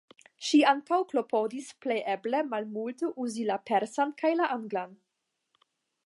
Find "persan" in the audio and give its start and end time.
3.71-4.15